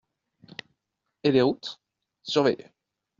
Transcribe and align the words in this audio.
Et 1.23 1.31
les 1.31 1.43
routes? 1.43 1.79
Surveillées. 2.23 2.71